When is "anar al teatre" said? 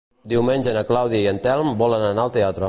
2.09-2.59